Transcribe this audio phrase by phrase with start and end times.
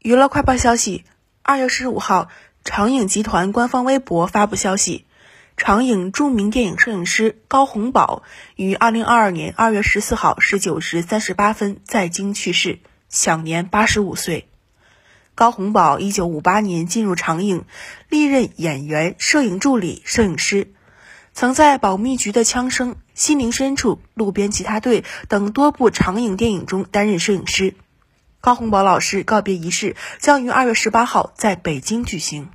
[0.00, 1.04] 娱乐快报消息：
[1.42, 2.28] 二月十五号，
[2.64, 5.04] 长影集团官方微博发布消息，
[5.56, 8.22] 长影著名电影摄影师高洪宝
[8.54, 12.78] 于二零二二年二月十四号十九时三十八分在京去世，
[13.08, 14.46] 享年八十五岁。
[15.34, 17.64] 高洪宝一九五八年进入长影，
[18.08, 20.72] 历任演员、摄影助理、摄影师，
[21.32, 27.74] 曾在《保密局的枪声》《心灵深处》《路边吉他队》等多部长影电影中担任摄影师。
[28.46, 32.48] 方洪宝老师告别仪式将于二月十八号在北京举行。